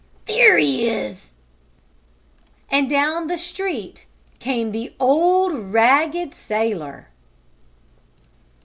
[0.25, 1.33] There he is!"
[2.71, 4.07] And down the street
[4.39, 7.09] came the old ragged sailor!